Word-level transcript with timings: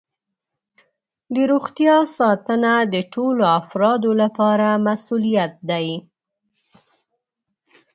د 1.33 1.35
روغتیا 1.51 1.97
ساتنه 2.17 2.73
د 2.93 2.95
ټولو 3.13 3.43
افرادو 3.59 4.11
لپاره 4.21 4.67
مسؤولیت 4.87 5.53
دی. 5.69 5.87